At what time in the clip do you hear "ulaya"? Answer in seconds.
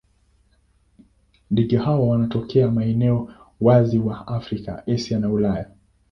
5.29-5.65